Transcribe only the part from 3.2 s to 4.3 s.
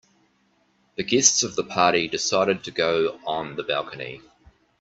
on the balcony.